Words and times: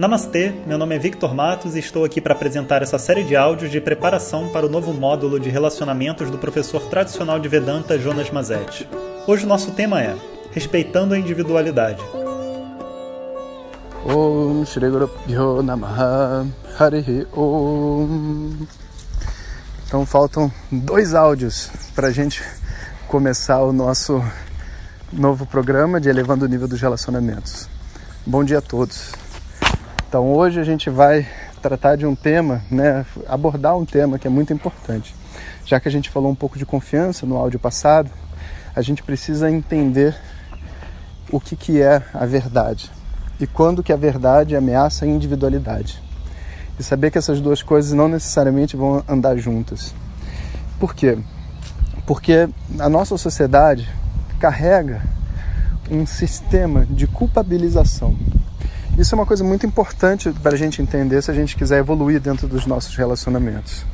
Namastê, 0.00 0.54
meu 0.66 0.78
nome 0.78 0.96
é 0.96 0.98
Victor 0.98 1.34
Matos 1.34 1.76
e 1.76 1.78
estou 1.78 2.06
aqui 2.06 2.22
para 2.22 2.32
apresentar 2.32 2.80
essa 2.80 2.98
série 2.98 3.22
de 3.22 3.36
áudios 3.36 3.70
de 3.70 3.82
preparação 3.82 4.48
para 4.48 4.64
o 4.64 4.68
novo 4.70 4.94
módulo 4.94 5.38
de 5.38 5.50
relacionamentos 5.50 6.30
do 6.30 6.38
professor 6.38 6.80
tradicional 6.88 7.38
de 7.38 7.46
Vedanta 7.48 7.98
Jonas 7.98 8.30
Mazetti. 8.30 8.88
Hoje 9.26 9.44
o 9.44 9.46
nosso 9.46 9.72
tema 9.72 10.00
é 10.00 10.16
Respeitando 10.52 11.12
a 11.12 11.18
Individualidade. 11.18 12.02
Então 19.86 20.06
faltam 20.06 20.50
dois 20.72 21.14
áudios 21.14 21.70
para 21.94 22.08
a 22.08 22.10
gente 22.10 22.42
começar 23.06 23.60
o 23.60 23.70
nosso 23.70 24.24
novo 25.12 25.44
programa 25.44 26.00
de 26.00 26.08
Elevando 26.08 26.46
o 26.46 26.48
Nível 26.48 26.66
dos 26.66 26.80
Relacionamentos. 26.80 27.68
Bom 28.26 28.42
dia 28.42 28.60
a 28.60 28.62
todos. 28.62 29.12
Então 30.10 30.32
hoje 30.32 30.58
a 30.58 30.64
gente 30.64 30.90
vai 30.90 31.24
tratar 31.62 31.94
de 31.94 32.04
um 32.04 32.16
tema, 32.16 32.62
né, 32.68 33.06
abordar 33.28 33.78
um 33.78 33.84
tema 33.84 34.18
que 34.18 34.26
é 34.26 34.30
muito 34.30 34.52
importante. 34.52 35.14
Já 35.64 35.78
que 35.78 35.86
a 35.86 35.90
gente 35.90 36.10
falou 36.10 36.32
um 36.32 36.34
pouco 36.34 36.58
de 36.58 36.66
confiança 36.66 37.24
no 37.24 37.36
áudio 37.36 37.60
passado, 37.60 38.10
a 38.74 38.82
gente 38.82 39.04
precisa 39.04 39.48
entender 39.48 40.16
o 41.30 41.38
que, 41.38 41.54
que 41.54 41.80
é 41.80 42.02
a 42.12 42.26
verdade 42.26 42.90
e 43.38 43.46
quando 43.46 43.84
que 43.84 43.92
a 43.92 43.96
verdade 43.96 44.56
ameaça 44.56 45.04
a 45.04 45.08
individualidade. 45.08 46.02
E 46.76 46.82
saber 46.82 47.12
que 47.12 47.18
essas 47.18 47.40
duas 47.40 47.62
coisas 47.62 47.92
não 47.92 48.08
necessariamente 48.08 48.76
vão 48.76 49.04
andar 49.08 49.36
juntas. 49.36 49.94
Por 50.80 50.92
quê? 50.92 51.18
Porque 52.04 52.48
a 52.80 52.88
nossa 52.88 53.16
sociedade 53.16 53.88
carrega 54.40 55.02
um 55.88 56.04
sistema 56.04 56.84
de 56.84 57.06
culpabilização 57.06 58.16
isso 58.98 59.14
é 59.14 59.16
uma 59.16 59.26
coisa 59.26 59.42
muito 59.44 59.66
importante 59.66 60.30
para 60.42 60.52
a 60.52 60.56
gente 60.56 60.82
entender 60.82 61.22
se 61.22 61.30
a 61.30 61.34
gente 61.34 61.56
quiser 61.56 61.78
evoluir 61.78 62.20
dentro 62.20 62.46
dos 62.46 62.66
nossos 62.66 62.94
relacionamentos. 62.96 63.84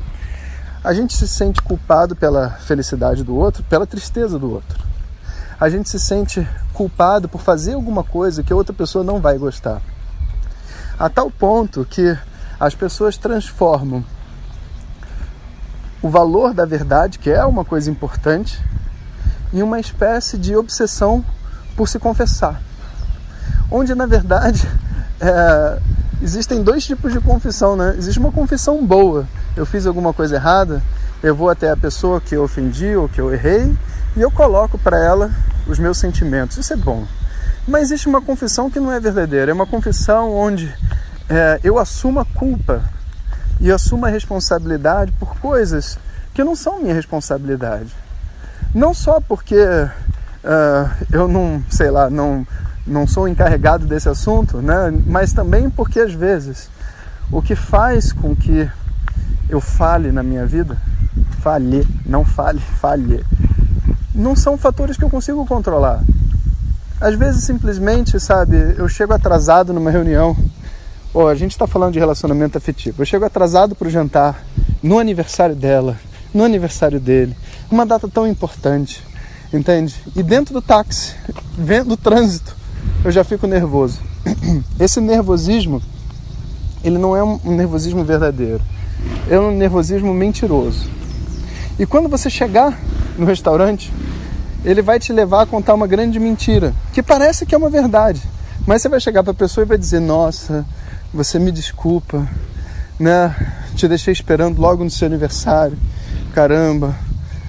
A 0.82 0.92
gente 0.92 1.14
se 1.14 1.26
sente 1.26 1.60
culpado 1.62 2.14
pela 2.14 2.50
felicidade 2.50 3.22
do 3.22 3.34
outro, 3.34 3.62
pela 3.64 3.86
tristeza 3.86 4.38
do 4.38 4.50
outro. 4.50 4.84
A 5.58 5.68
gente 5.68 5.88
se 5.88 5.98
sente 5.98 6.46
culpado 6.72 7.28
por 7.28 7.40
fazer 7.40 7.74
alguma 7.74 8.04
coisa 8.04 8.42
que 8.42 8.52
a 8.52 8.56
outra 8.56 8.74
pessoa 8.74 9.02
não 9.02 9.20
vai 9.20 9.38
gostar. 9.38 9.80
A 10.98 11.08
tal 11.08 11.30
ponto 11.30 11.84
que 11.84 12.16
as 12.58 12.74
pessoas 12.74 13.16
transformam 13.16 14.04
o 16.02 16.08
valor 16.08 16.54
da 16.54 16.64
verdade, 16.64 17.18
que 17.18 17.30
é 17.30 17.44
uma 17.44 17.64
coisa 17.64 17.90
importante, 17.90 18.62
em 19.52 19.62
uma 19.62 19.80
espécie 19.80 20.38
de 20.38 20.54
obsessão 20.56 21.24
por 21.76 21.88
se 21.88 21.98
confessar. 21.98 22.65
Onde 23.70 23.94
na 23.94 24.06
verdade 24.06 24.66
é, 25.20 25.78
existem 26.22 26.62
dois 26.62 26.84
tipos 26.84 27.12
de 27.12 27.20
confissão, 27.20 27.76
né? 27.76 27.94
Existe 27.96 28.18
uma 28.18 28.32
confissão 28.32 28.84
boa. 28.84 29.26
Eu 29.56 29.66
fiz 29.66 29.86
alguma 29.86 30.12
coisa 30.12 30.36
errada, 30.36 30.82
eu 31.22 31.34
vou 31.34 31.50
até 31.50 31.70
a 31.70 31.76
pessoa 31.76 32.20
que 32.20 32.34
eu 32.34 32.44
ofendi 32.44 32.94
ou 32.94 33.08
que 33.08 33.20
eu 33.20 33.32
errei 33.32 33.76
e 34.16 34.20
eu 34.20 34.30
coloco 34.30 34.78
para 34.78 34.98
ela 35.02 35.30
os 35.66 35.78
meus 35.78 35.98
sentimentos. 35.98 36.56
Isso 36.56 36.72
é 36.72 36.76
bom. 36.76 37.06
Mas 37.66 37.84
existe 37.84 38.08
uma 38.08 38.22
confissão 38.22 38.70
que 38.70 38.78
não 38.78 38.92
é 38.92 39.00
verdadeira. 39.00 39.50
É 39.50 39.54
uma 39.54 39.66
confissão 39.66 40.32
onde 40.32 40.72
é, 41.28 41.60
eu 41.64 41.78
assumo 41.78 42.20
a 42.20 42.24
culpa 42.24 42.82
e 43.60 43.72
assumo 43.72 44.06
a 44.06 44.08
responsabilidade 44.08 45.12
por 45.12 45.36
coisas 45.38 45.98
que 46.32 46.44
não 46.44 46.54
são 46.54 46.80
minha 46.80 46.94
responsabilidade. 46.94 47.92
Não 48.74 48.92
só 48.92 49.20
porque 49.20 49.56
uh, 49.56 50.90
eu 51.10 51.26
não, 51.26 51.62
sei 51.70 51.90
lá, 51.90 52.10
não 52.10 52.46
não 52.86 53.06
sou 53.06 53.26
encarregado 53.26 53.86
desse 53.86 54.08
assunto, 54.08 54.58
né? 54.58 54.92
mas 55.06 55.32
também 55.32 55.68
porque 55.68 56.00
às 56.00 56.12
vezes 56.12 56.70
o 57.30 57.42
que 57.42 57.56
faz 57.56 58.12
com 58.12 58.34
que 58.34 58.70
eu 59.48 59.60
fale 59.60 60.12
na 60.12 60.22
minha 60.22 60.46
vida, 60.46 60.76
falhe, 61.40 61.86
não 62.04 62.24
fale, 62.24 62.60
falhe, 62.60 63.24
não 64.14 64.34
são 64.34 64.56
fatores 64.56 64.96
que 64.96 65.04
eu 65.04 65.10
consigo 65.10 65.44
controlar. 65.46 66.02
Às 67.00 67.14
vezes 67.14 67.44
simplesmente, 67.44 68.18
sabe, 68.18 68.56
eu 68.78 68.88
chego 68.88 69.12
atrasado 69.12 69.72
numa 69.72 69.90
reunião, 69.90 70.36
ou 71.12 71.28
a 71.28 71.34
gente 71.34 71.52
está 71.52 71.66
falando 71.66 71.92
de 71.92 71.98
relacionamento 71.98 72.56
afetivo, 72.58 73.02
eu 73.02 73.06
chego 73.06 73.24
atrasado 73.24 73.74
para 73.74 73.88
o 73.88 73.90
jantar, 73.90 74.42
no 74.82 74.98
aniversário 74.98 75.54
dela, 75.54 75.96
no 76.32 76.44
aniversário 76.44 77.00
dele, 77.00 77.36
uma 77.70 77.84
data 77.84 78.08
tão 78.08 78.26
importante, 78.26 79.02
entende? 79.52 79.94
E 80.14 80.22
dentro 80.22 80.54
do 80.54 80.62
táxi, 80.62 81.14
vendo 81.56 81.92
o 81.92 81.96
trânsito, 81.96 82.55
eu 83.06 83.12
já 83.12 83.22
fico 83.22 83.46
nervoso. 83.46 84.00
Esse 84.80 85.00
nervosismo, 85.00 85.80
ele 86.82 86.98
não 86.98 87.16
é 87.16 87.22
um 87.22 87.38
nervosismo 87.54 88.02
verdadeiro. 88.04 88.60
É 89.30 89.38
um 89.38 89.52
nervosismo 89.52 90.12
mentiroso. 90.12 90.90
E 91.78 91.86
quando 91.86 92.08
você 92.08 92.28
chegar 92.28 92.76
no 93.16 93.24
restaurante, 93.24 93.92
ele 94.64 94.82
vai 94.82 94.98
te 94.98 95.12
levar 95.12 95.42
a 95.42 95.46
contar 95.46 95.74
uma 95.74 95.86
grande 95.86 96.18
mentira, 96.18 96.74
que 96.92 97.00
parece 97.00 97.46
que 97.46 97.54
é 97.54 97.58
uma 97.58 97.70
verdade. 97.70 98.20
Mas 98.66 98.82
você 98.82 98.88
vai 98.88 98.98
chegar 98.98 99.22
para 99.22 99.30
a 99.30 99.36
pessoa 99.36 99.64
e 99.64 99.68
vai 99.68 99.78
dizer: 99.78 100.00
Nossa, 100.00 100.66
você 101.14 101.38
me 101.38 101.52
desculpa, 101.52 102.28
né? 102.98 103.36
Te 103.76 103.86
deixei 103.86 104.12
esperando 104.12 104.58
logo 104.58 104.82
no 104.82 104.90
seu 104.90 105.06
aniversário. 105.06 105.78
Caramba, 106.34 106.92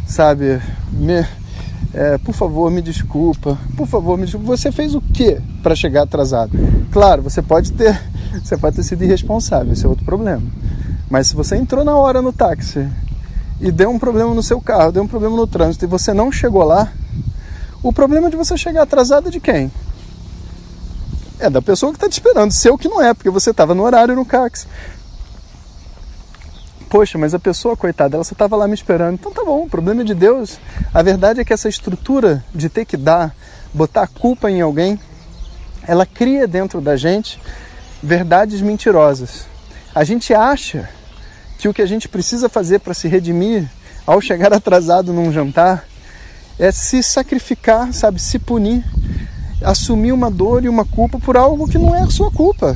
sabe? 0.05 0.61
Me, 0.91 1.25
é, 1.97 2.15
por 2.19 2.35
favor, 2.35 2.69
me 2.69 2.79
desculpa, 2.79 3.57
por 3.75 3.87
favor, 3.87 4.19
me 4.19 4.25
desculpa. 4.25 4.55
Você 4.55 4.71
fez 4.71 4.93
o 4.93 5.01
que 5.01 5.41
para 5.63 5.75
chegar 5.75 6.03
atrasado? 6.03 6.51
Claro, 6.91 7.23
você 7.23 7.41
pode 7.41 7.71
ter, 7.71 7.99
você 8.43 8.55
pode 8.55 8.75
ter 8.75 8.83
sido 8.83 9.03
irresponsável, 9.03 9.73
esse 9.73 9.83
é 9.83 9.89
outro 9.89 10.05
problema. 10.05 10.43
Mas 11.09 11.29
se 11.29 11.35
você 11.35 11.55
entrou 11.55 11.83
na 11.83 11.95
hora 11.95 12.21
no 12.21 12.31
táxi 12.31 12.87
e 13.59 13.71
deu 13.71 13.89
um 13.89 13.97
problema 13.97 14.31
no 14.35 14.43
seu 14.43 14.61
carro, 14.61 14.91
deu 14.91 15.01
um 15.01 15.07
problema 15.07 15.35
no 15.35 15.47
trânsito 15.47 15.85
e 15.85 15.87
você 15.87 16.13
não 16.13 16.31
chegou 16.31 16.63
lá, 16.63 16.91
o 17.81 17.91
problema 17.91 18.29
de 18.29 18.37
você 18.37 18.55
chegar 18.55 18.83
atrasado 18.83 19.29
é 19.29 19.31
de 19.31 19.39
quem? 19.39 19.71
É 21.39 21.49
da 21.49 21.63
pessoa 21.63 21.91
que 21.91 21.97
está 21.97 22.07
te 22.07 22.13
esperando, 22.13 22.51
seu 22.51 22.77
que 22.77 22.87
não 22.87 23.01
é, 23.01 23.11
porque 23.11 23.31
você 23.31 23.49
estava 23.49 23.73
no 23.73 23.81
horário 23.81 24.15
no 24.15 24.23
táxi 24.23 24.67
poxa, 26.87 27.17
mas 27.17 27.33
a 27.33 27.39
pessoa, 27.39 27.77
coitada, 27.77 28.15
ela 28.15 28.23
só 28.23 28.33
estava 28.33 28.55
lá 28.55 28.67
me 28.67 28.73
esperando. 28.73 29.15
Então 29.15 29.31
tá 29.31 29.43
bom, 29.43 29.63
o 29.63 29.69
problema 29.69 30.01
é 30.01 30.05
de 30.05 30.15
Deus. 30.15 30.59
A 30.93 31.01
verdade 31.01 31.39
é 31.39 31.45
que 31.45 31.53
essa 31.53 31.69
estrutura 31.69 32.43
de 32.53 32.69
ter 32.69 32.85
que 32.85 32.97
dar, 32.97 33.35
botar 33.73 34.03
a 34.03 34.07
culpa 34.07 34.49
em 34.49 34.61
alguém, 34.61 34.99
ela 35.87 36.05
cria 36.05 36.47
dentro 36.47 36.81
da 36.81 36.95
gente 36.95 37.39
verdades 38.01 38.61
mentirosas. 38.61 39.45
A 39.93 40.03
gente 40.03 40.33
acha 40.33 40.89
que 41.57 41.67
o 41.67 41.73
que 41.73 41.81
a 41.81 41.85
gente 41.85 42.07
precisa 42.07 42.49
fazer 42.49 42.79
para 42.79 42.93
se 42.93 43.07
redimir 43.07 43.69
ao 44.05 44.21
chegar 44.21 44.53
atrasado 44.53 45.11
num 45.11 45.31
jantar 45.31 45.85
é 46.59 46.71
se 46.71 47.03
sacrificar, 47.03 47.93
sabe, 47.93 48.19
se 48.21 48.39
punir, 48.39 48.83
assumir 49.61 50.11
uma 50.11 50.29
dor 50.29 50.63
e 50.63 50.69
uma 50.69 50.85
culpa 50.85 51.19
por 51.19 51.37
algo 51.37 51.67
que 51.67 51.77
não 51.77 51.95
é 51.95 52.01
a 52.01 52.09
sua 52.09 52.31
culpa. 52.31 52.75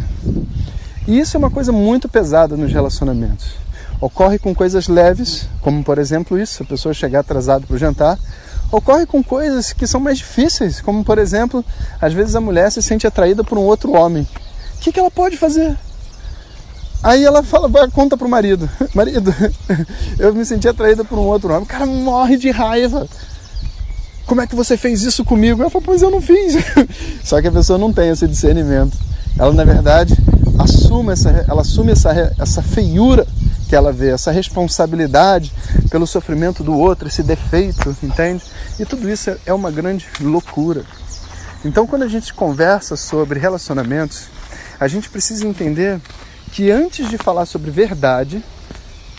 E 1.07 1.19
isso 1.19 1.35
é 1.35 1.39
uma 1.39 1.49
coisa 1.49 1.71
muito 1.71 2.07
pesada 2.07 2.55
nos 2.55 2.71
relacionamentos. 2.71 3.55
Ocorre 3.99 4.39
com 4.39 4.53
coisas 4.53 4.87
leves, 4.87 5.47
como 5.61 5.83
por 5.83 5.97
exemplo 5.97 6.39
isso, 6.39 6.63
a 6.63 6.65
pessoa 6.65 6.93
chegar 6.93 7.19
atrasada 7.19 7.65
para 7.65 7.75
o 7.75 7.79
jantar. 7.79 8.17
Ocorre 8.71 9.05
com 9.05 9.21
coisas 9.21 9.73
que 9.73 9.85
são 9.85 9.99
mais 9.99 10.17
difíceis, 10.17 10.79
como 10.79 11.03
por 11.03 11.17
exemplo, 11.17 11.63
às 11.99 12.13
vezes 12.13 12.35
a 12.35 12.41
mulher 12.41 12.71
se 12.71 12.81
sente 12.81 13.05
atraída 13.05 13.43
por 13.43 13.57
um 13.57 13.63
outro 13.63 13.91
homem. 13.93 14.27
O 14.75 14.79
que, 14.79 14.91
que 14.91 14.99
ela 14.99 15.11
pode 15.11 15.37
fazer? 15.37 15.77
Aí 17.03 17.23
ela 17.23 17.41
fala, 17.41 17.69
conta 17.89 18.15
pro 18.15 18.29
marido. 18.29 18.69
Marido, 18.93 19.33
eu 20.19 20.33
me 20.33 20.45
senti 20.45 20.67
atraída 20.67 21.03
por 21.03 21.17
um 21.17 21.23
outro 21.23 21.49
homem. 21.49 21.63
O 21.63 21.67
cara 21.67 21.85
morre 21.85 22.37
de 22.37 22.51
raiva. 22.51 23.07
Como 24.25 24.39
é 24.39 24.47
que 24.47 24.55
você 24.55 24.77
fez 24.77 25.01
isso 25.01 25.25
comigo? 25.25 25.61
Ela 25.61 25.69
fala, 25.69 25.83
pois 25.83 26.01
eu 26.01 26.11
não 26.11 26.21
fiz. 26.21 26.55
Só 27.25 27.41
que 27.41 27.47
a 27.47 27.51
pessoa 27.51 27.79
não 27.79 27.91
tem 27.91 28.09
esse 28.09 28.27
discernimento. 28.27 28.97
Ela, 29.37 29.51
na 29.51 29.63
verdade, 29.63 30.15
assume 30.59 31.13
essa, 31.13 31.45
ela 31.47 31.61
assume 31.61 31.91
essa, 31.91 32.33
essa 32.39 32.61
feiura 32.61 33.25
que 33.71 33.75
ela 33.77 33.93
vê, 33.93 34.09
essa 34.09 34.31
responsabilidade 34.31 35.53
pelo 35.89 36.05
sofrimento 36.05 36.61
do 36.61 36.77
outro, 36.77 37.07
esse 37.07 37.23
defeito, 37.23 37.95
entende? 38.03 38.43
E 38.77 38.83
tudo 38.83 39.09
isso 39.09 39.33
é 39.45 39.53
uma 39.53 39.71
grande 39.71 40.09
loucura. 40.19 40.83
Então, 41.63 41.87
quando 41.87 42.03
a 42.03 42.07
gente 42.09 42.33
conversa 42.33 42.97
sobre 42.97 43.39
relacionamentos, 43.39 44.27
a 44.77 44.89
gente 44.89 45.09
precisa 45.09 45.47
entender 45.47 46.01
que 46.51 46.69
antes 46.69 47.07
de 47.07 47.17
falar 47.17 47.45
sobre 47.45 47.71
verdade, 47.71 48.43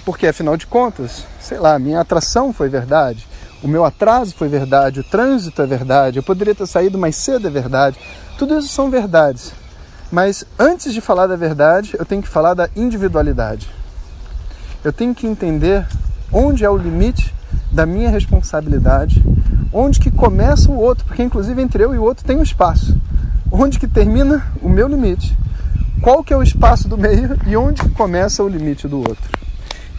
porque 0.04 0.26
afinal 0.26 0.54
de 0.54 0.66
contas, 0.66 1.24
sei 1.40 1.58
lá, 1.58 1.78
minha 1.78 2.00
atração 2.00 2.52
foi 2.52 2.68
verdade, 2.68 3.26
o 3.62 3.68
meu 3.68 3.86
atraso 3.86 4.34
foi 4.34 4.48
verdade, 4.48 5.00
o 5.00 5.04
trânsito 5.04 5.62
é 5.62 5.66
verdade, 5.66 6.18
eu 6.18 6.22
poderia 6.22 6.54
ter 6.54 6.66
saído 6.66 6.98
mais 6.98 7.16
cedo 7.16 7.48
é 7.48 7.50
verdade, 7.50 7.98
tudo 8.36 8.58
isso 8.58 8.68
são 8.68 8.90
verdades. 8.90 9.54
Mas 10.10 10.44
antes 10.58 10.92
de 10.92 11.00
falar 11.00 11.26
da 11.26 11.36
verdade, 11.36 11.96
eu 11.98 12.04
tenho 12.04 12.20
que 12.20 12.28
falar 12.28 12.52
da 12.52 12.68
individualidade 12.76 13.80
eu 14.84 14.92
tenho 14.92 15.14
que 15.14 15.26
entender 15.26 15.86
onde 16.32 16.64
é 16.64 16.70
o 16.70 16.76
limite 16.76 17.34
da 17.70 17.86
minha 17.86 18.10
responsabilidade, 18.10 19.22
onde 19.72 20.00
que 20.00 20.10
começa 20.10 20.70
o 20.70 20.78
outro, 20.78 21.04
porque 21.04 21.22
inclusive 21.22 21.60
entre 21.60 21.84
eu 21.84 21.94
e 21.94 21.98
o 21.98 22.02
outro 22.02 22.24
tem 22.24 22.36
um 22.36 22.42
espaço. 22.42 22.96
Onde 23.50 23.78
que 23.78 23.86
termina 23.86 24.46
o 24.62 24.68
meu 24.68 24.88
limite? 24.88 25.36
qual 26.02 26.24
que 26.24 26.34
é 26.34 26.36
o 26.36 26.42
espaço 26.42 26.88
do 26.88 26.98
meio 26.98 27.38
e 27.46 27.56
onde 27.56 27.88
começa 27.90 28.42
o 28.42 28.48
limite 28.48 28.88
do 28.88 28.98
outro. 28.98 29.30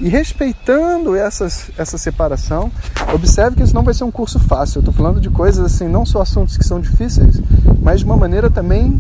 E 0.02 0.10
respeitando 0.10 1.16
essas, 1.16 1.72
essa 1.78 1.98
separação, 1.98 2.70
observe 3.14 3.56
que 3.56 3.64
isso 3.64 3.74
não 3.74 3.84
vai 3.84 3.94
ser 3.94 4.04
um 4.04 4.12
curso 4.12 4.38
fácil. 4.38 4.80
Eu 4.80 4.82
estou 4.82 4.94
falando 4.94 5.22
de 5.22 5.30
coisas 5.30 5.66
assim, 5.66 5.88
não 5.88 6.06
só 6.06 6.22
assuntos 6.22 6.58
que 6.58 6.66
são 6.66 6.82
difíceis, 6.82 7.42
mas 7.82 8.02
de 8.02 8.06
uma 8.06 8.18
maneira 8.18 8.50
também 8.50 9.00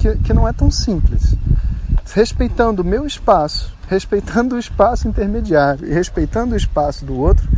que, 0.00 0.16
que 0.16 0.34
não 0.34 0.48
é 0.48 0.52
tão 0.52 0.70
simples. 0.70 1.36
Respeitando 2.12 2.82
o 2.82 2.84
meu 2.84 3.06
espaço, 3.06 3.72
respeitando 3.90 4.54
o 4.54 4.58
espaço 4.58 5.08
intermediário 5.08 5.84
e 5.84 5.92
respeitando 5.92 6.54
o 6.54 6.56
espaço 6.56 7.04
do 7.04 7.18
outro, 7.18 7.48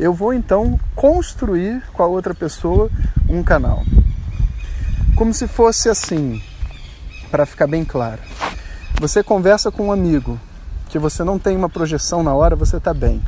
eu 0.00 0.14
vou 0.14 0.32
então 0.32 0.80
construir 0.96 1.82
com 1.92 2.02
a 2.02 2.06
outra 2.06 2.34
pessoa 2.34 2.88
um 3.28 3.42
canal. 3.42 3.84
Como 5.14 5.34
se 5.34 5.46
fosse 5.46 5.90
assim, 5.90 6.40
para 7.30 7.44
ficar 7.44 7.66
bem 7.66 7.84
claro. 7.84 8.22
Você 9.02 9.22
conversa 9.22 9.70
com 9.70 9.88
um 9.88 9.92
amigo 9.92 10.40
que 10.88 10.98
você 10.98 11.22
não 11.22 11.38
tem 11.38 11.54
uma 11.54 11.68
projeção 11.68 12.22
na 12.22 12.32
hora, 12.32 12.56
você 12.56 12.78
está 12.78 12.94
bem. 12.94 13.20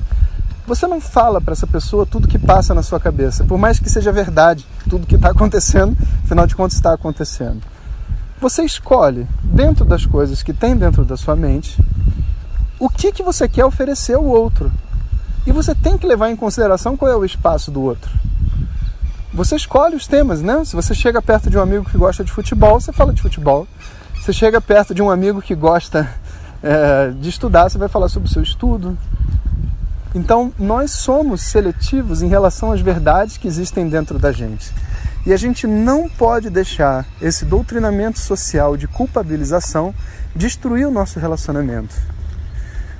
Você 0.66 0.86
não 0.86 1.02
fala 1.02 1.42
para 1.42 1.52
essa 1.52 1.66
pessoa 1.66 2.06
tudo 2.06 2.26
que 2.26 2.38
passa 2.38 2.72
na 2.72 2.82
sua 2.82 2.98
cabeça, 2.98 3.44
por 3.44 3.58
mais 3.58 3.78
que 3.78 3.90
seja 3.90 4.10
verdade, 4.10 4.66
tudo 4.88 5.06
que 5.06 5.16
está 5.16 5.32
acontecendo, 5.32 5.94
afinal 6.24 6.46
de 6.46 6.56
contas 6.56 6.76
está 6.76 6.94
acontecendo. 6.94 7.60
Você 8.40 8.64
escolhe, 8.64 9.26
dentro 9.42 9.84
das 9.84 10.06
coisas 10.06 10.42
que 10.42 10.54
tem 10.54 10.74
dentro 10.74 11.04
da 11.04 11.16
sua 11.16 11.36
mente, 11.36 11.76
o 12.84 12.88
que, 12.90 13.10
que 13.10 13.22
você 13.22 13.48
quer 13.48 13.64
oferecer 13.64 14.12
ao 14.14 14.24
outro. 14.26 14.70
E 15.46 15.52
você 15.52 15.74
tem 15.74 15.96
que 15.96 16.06
levar 16.06 16.28
em 16.28 16.36
consideração 16.36 16.98
qual 16.98 17.10
é 17.10 17.16
o 17.16 17.24
espaço 17.24 17.70
do 17.70 17.80
outro. 17.80 18.10
Você 19.32 19.56
escolhe 19.56 19.96
os 19.96 20.06
temas, 20.06 20.42
né? 20.42 20.62
Se 20.66 20.76
você 20.76 20.94
chega 20.94 21.22
perto 21.22 21.48
de 21.48 21.56
um 21.56 21.62
amigo 21.62 21.86
que 21.86 21.96
gosta 21.96 22.22
de 22.22 22.30
futebol, 22.30 22.78
você 22.78 22.92
fala 22.92 23.14
de 23.14 23.22
futebol. 23.22 23.66
Você 24.20 24.34
chega 24.34 24.60
perto 24.60 24.94
de 24.94 25.00
um 25.00 25.10
amigo 25.10 25.40
que 25.40 25.54
gosta 25.54 26.06
é, 26.62 27.10
de 27.18 27.30
estudar, 27.30 27.70
você 27.70 27.78
vai 27.78 27.88
falar 27.88 28.10
sobre 28.10 28.28
o 28.28 28.32
seu 28.32 28.42
estudo. 28.42 28.98
Então, 30.14 30.52
nós 30.58 30.90
somos 30.90 31.40
seletivos 31.40 32.20
em 32.20 32.28
relação 32.28 32.70
às 32.70 32.82
verdades 32.82 33.38
que 33.38 33.48
existem 33.48 33.88
dentro 33.88 34.18
da 34.18 34.30
gente. 34.30 34.70
E 35.24 35.32
a 35.32 35.38
gente 35.38 35.66
não 35.66 36.06
pode 36.06 36.50
deixar 36.50 37.06
esse 37.18 37.46
doutrinamento 37.46 38.18
social 38.18 38.76
de 38.76 38.86
culpabilização 38.86 39.94
destruir 40.36 40.86
o 40.86 40.90
nosso 40.90 41.18
relacionamento 41.18 42.12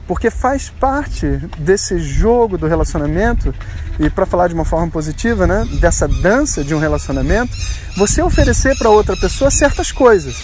porque 0.07 0.31
faz 0.31 0.69
parte 0.69 1.27
desse 1.59 1.99
jogo 1.99 2.59
do 2.59 2.67
relacionamento 2.67 3.55
e 3.99 4.11
para 4.11 4.27
falar 4.27 4.49
de 4.49 4.55
uma 4.55 4.65
forma 4.65 4.91
positiva, 4.91 5.47
né, 5.47 5.67
dessa 5.81 6.07
dança 6.07 6.63
de 6.63 6.75
um 6.75 6.79
relacionamento, 6.79 7.57
você 7.97 8.23
oferecer 8.23 8.77
para 8.77 8.91
outra 8.91 9.17
pessoa 9.17 9.51
certas 9.51 9.91
coisas. 9.91 10.37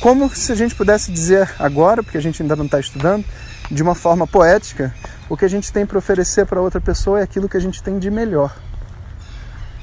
Como 0.00 0.30
se 0.30 0.52
a 0.52 0.54
gente 0.54 0.74
pudesse 0.74 1.10
dizer 1.10 1.50
agora, 1.58 2.02
porque 2.02 2.18
a 2.18 2.22
gente 2.22 2.40
ainda 2.40 2.54
não 2.54 2.66
está 2.66 2.78
estudando, 2.78 3.24
de 3.70 3.82
uma 3.82 3.94
forma 3.94 4.26
poética, 4.26 4.94
o 5.28 5.36
que 5.36 5.44
a 5.44 5.48
gente 5.48 5.72
tem 5.72 5.84
para 5.84 5.98
oferecer 5.98 6.46
para 6.46 6.60
outra 6.60 6.80
pessoa 6.80 7.20
é 7.20 7.22
aquilo 7.22 7.48
que 7.48 7.56
a 7.56 7.60
gente 7.60 7.82
tem 7.82 7.98
de 7.98 8.10
melhor. 8.10 8.56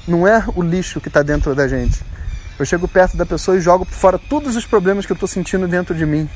Não 0.08 0.26
é 0.26 0.42
o 0.54 0.62
lixo 0.62 1.00
que 1.00 1.08
está 1.08 1.22
dentro 1.22 1.54
da 1.54 1.68
gente. 1.68 2.00
Eu 2.58 2.64
chego 2.64 2.88
perto 2.88 3.16
da 3.16 3.26
pessoa 3.26 3.56
e 3.56 3.60
jogo 3.60 3.84
fora 3.84 4.18
todos 4.18 4.56
os 4.56 4.64
problemas 4.64 5.04
que 5.04 5.12
eu 5.12 5.14
estou 5.14 5.28
sentindo 5.28 5.68
dentro 5.68 5.94
de 5.94 6.06
mim 6.06 6.28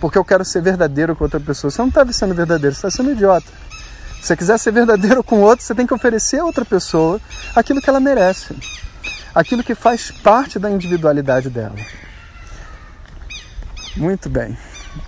porque 0.00 0.18
eu 0.18 0.24
quero 0.24 0.44
ser 0.44 0.62
verdadeiro 0.62 1.16
com 1.16 1.24
outra 1.24 1.40
pessoa. 1.40 1.70
Você 1.70 1.80
não 1.80 1.88
está 1.88 2.04
sendo 2.12 2.34
verdadeiro, 2.34 2.74
você 2.74 2.86
está 2.86 2.90
sendo 2.90 3.12
idiota. 3.12 3.46
Se 4.20 4.28
você 4.28 4.36
quiser 4.36 4.58
ser 4.58 4.72
verdadeiro 4.72 5.22
com 5.22 5.40
outro, 5.40 5.64
você 5.64 5.74
tem 5.74 5.86
que 5.86 5.94
oferecer 5.94 6.40
a 6.40 6.44
outra 6.44 6.64
pessoa 6.64 7.20
aquilo 7.54 7.80
que 7.80 7.88
ela 7.88 8.00
merece, 8.00 8.56
aquilo 9.34 9.62
que 9.62 9.74
faz 9.74 10.10
parte 10.10 10.58
da 10.58 10.70
individualidade 10.70 11.48
dela. 11.48 11.76
Muito 13.96 14.28
bem. 14.28 14.56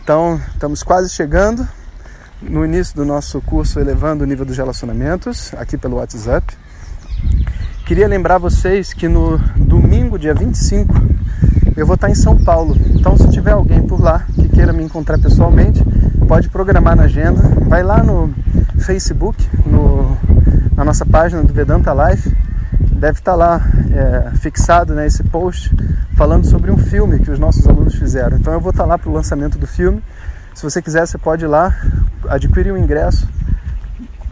Então, 0.02 0.40
estamos 0.52 0.82
quase 0.82 1.10
chegando 1.10 1.66
no 2.40 2.64
início 2.64 2.94
do 2.94 3.04
nosso 3.04 3.40
curso 3.40 3.80
Elevando 3.80 4.24
o 4.24 4.26
Nível 4.26 4.44
dos 4.44 4.56
Relacionamentos, 4.56 5.52
aqui 5.54 5.76
pelo 5.76 5.96
WhatsApp. 5.96 6.56
Queria 7.84 8.06
lembrar 8.06 8.38
vocês 8.38 8.92
que 8.92 9.08
no 9.08 9.38
domingo, 9.56 10.18
dia 10.18 10.34
25, 10.34 10.94
eu 11.76 11.86
vou 11.86 11.94
estar 11.94 12.08
em 12.08 12.14
São 12.14 12.36
Paulo. 12.36 12.76
Então, 12.94 13.16
se 13.16 13.28
tiver 13.30 13.52
alguém 13.52 13.82
por 13.86 14.00
lá 14.00 14.26
queira 14.58 14.72
me 14.72 14.82
encontrar 14.82 15.20
pessoalmente, 15.20 15.84
pode 16.26 16.48
programar 16.48 16.96
na 16.96 17.04
agenda. 17.04 17.40
Vai 17.68 17.80
lá 17.84 18.02
no 18.02 18.34
Facebook, 18.80 19.48
no, 19.64 20.18
na 20.74 20.84
nossa 20.84 21.06
página 21.06 21.44
do 21.44 21.54
Vedanta 21.54 21.94
Life. 21.94 22.36
Deve 22.90 23.20
estar 23.20 23.36
lá 23.36 23.62
é, 23.92 24.36
fixado 24.36 24.96
né, 24.96 25.06
esse 25.06 25.22
post 25.22 25.72
falando 26.16 26.44
sobre 26.44 26.72
um 26.72 26.76
filme 26.76 27.20
que 27.20 27.30
os 27.30 27.38
nossos 27.38 27.64
alunos 27.68 27.94
fizeram. 27.94 28.36
Então, 28.36 28.52
eu 28.52 28.58
vou 28.58 28.70
estar 28.70 28.84
lá 28.84 28.98
para 28.98 29.08
o 29.08 29.12
lançamento 29.12 29.56
do 29.58 29.66
filme. 29.68 30.02
Se 30.56 30.64
você 30.64 30.82
quiser, 30.82 31.06
você 31.06 31.18
pode 31.18 31.44
ir 31.44 31.48
lá, 31.48 31.72
adquirir 32.28 32.72
o 32.72 32.74
um 32.74 32.78
ingresso 32.78 33.28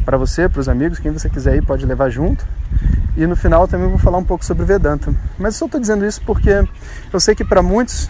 para 0.04 0.16
você, 0.16 0.48
para 0.48 0.58
os 0.58 0.68
amigos, 0.68 0.98
quem 0.98 1.12
você 1.12 1.28
quiser 1.30 1.54
ir 1.54 1.62
pode 1.62 1.86
levar 1.86 2.10
junto. 2.10 2.44
E 3.16 3.24
no 3.28 3.36
final 3.36 3.68
também 3.68 3.88
vou 3.88 3.98
falar 3.98 4.18
um 4.18 4.24
pouco 4.24 4.44
sobre 4.44 4.64
Vedanta. 4.64 5.14
Mas 5.38 5.54
eu 5.54 5.58
só 5.60 5.66
estou 5.66 5.80
dizendo 5.80 6.04
isso 6.04 6.20
porque 6.26 6.66
eu 7.12 7.20
sei 7.20 7.36
que 7.36 7.44
para 7.44 7.62
muitos 7.62 8.08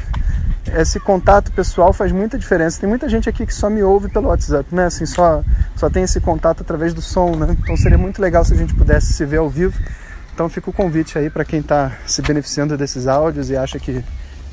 esse 0.74 0.98
contato 1.00 1.52
pessoal 1.52 1.92
faz 1.92 2.12
muita 2.12 2.38
diferença. 2.38 2.80
Tem 2.80 2.88
muita 2.88 3.08
gente 3.08 3.28
aqui 3.28 3.46
que 3.46 3.54
só 3.54 3.68
me 3.70 3.82
ouve 3.82 4.08
pelo 4.08 4.28
WhatsApp, 4.28 4.74
né? 4.74 4.86
Assim, 4.86 5.06
só, 5.06 5.42
só 5.74 5.88
tem 5.90 6.02
esse 6.02 6.20
contato 6.20 6.62
através 6.62 6.92
do 6.94 7.02
som, 7.02 7.36
né? 7.36 7.56
Então 7.62 7.76
seria 7.76 7.98
muito 7.98 8.20
legal 8.20 8.44
se 8.44 8.52
a 8.52 8.56
gente 8.56 8.74
pudesse 8.74 9.12
se 9.12 9.24
ver 9.24 9.38
ao 9.38 9.48
vivo. 9.48 9.78
Então 10.34 10.48
fica 10.48 10.68
o 10.68 10.72
convite 10.72 11.18
aí 11.18 11.30
para 11.30 11.44
quem 11.44 11.60
está 11.60 11.92
se 12.06 12.20
beneficiando 12.22 12.76
desses 12.76 13.06
áudios 13.06 13.48
e 13.50 13.56
acha 13.56 13.78
que 13.78 14.04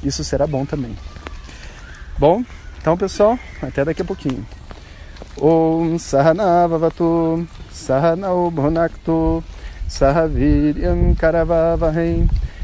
isso 0.03 0.23
será 0.23 0.47
bom 0.47 0.65
também. 0.65 0.95
Bom, 2.17 2.43
então 2.79 2.95
pessoal, 2.95 3.37
até 3.61 3.83
daqui 3.83 4.01
a 4.01 4.05
pouquinho. 4.05 4.45
Om 5.37 5.97
Sahana 5.97 6.67
Vavatu 6.67 7.47
Sahaviryam 9.87 11.15
Karavavahem 11.15 12.29